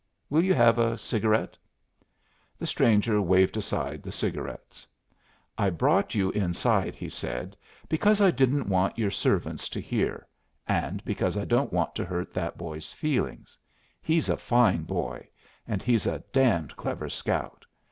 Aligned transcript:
Will 0.31 0.43
you 0.43 0.55
have 0.55 0.79
a 0.79 0.97
cigarette?" 0.97 1.55
The 2.57 2.65
stranger 2.65 3.21
waved 3.21 3.55
aside 3.55 4.01
the 4.01 4.11
cigarettes. 4.11 4.87
"I 5.59 5.69
brought 5.69 6.15
you 6.15 6.31
inside," 6.31 6.95
he 6.95 7.07
said, 7.07 7.55
"because 7.87 8.19
I 8.19 8.31
didn't 8.31 8.67
want 8.67 8.97
your 8.97 9.11
servants 9.11 9.69
to 9.69 9.79
hear; 9.79 10.25
and 10.67 11.05
because 11.05 11.37
I 11.37 11.45
don't 11.45 11.71
want 11.71 11.93
to 11.93 12.03
hurt 12.05 12.33
that 12.33 12.57
boy's 12.57 12.91
feelings. 12.93 13.55
He's 14.01 14.27
a 14.27 14.37
fine 14.37 14.85
boy; 14.85 15.29
and 15.67 15.83
he's 15.83 16.07
a 16.07 16.23
damned 16.31 16.75
clever 16.77 17.07
scout. 17.07 17.63